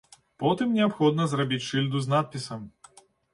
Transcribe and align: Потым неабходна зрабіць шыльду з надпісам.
Потым 0.43 0.71
неабходна 0.77 1.27
зрабіць 1.33 1.61
шыльду 1.67 2.01
з 2.07 2.13
надпісам. 2.15 2.65